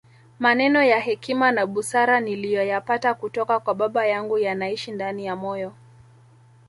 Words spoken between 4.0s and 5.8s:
yangu yanaishi ndani ya moyo